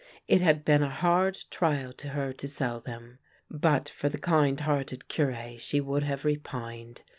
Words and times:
It 0.27 0.41
had 0.41 0.65
been 0.65 0.81
a 0.81 0.89
hard 0.89 1.37
trial 1.51 1.93
to 1.93 2.07
her 2.07 2.33
to 2.33 2.47
sell 2.47 2.79
them. 2.79 3.19
But 3.51 3.87
for 3.87 4.09
the 4.09 4.17
kind 4.17 4.59
hearted 4.59 5.07
Cure 5.07 5.59
she 5.59 5.79
would 5.79 6.01
have 6.01 6.25
repined. 6.25 7.03